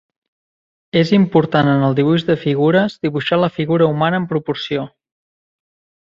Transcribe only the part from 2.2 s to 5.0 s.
de figures dibuixar la figura humana en proporció.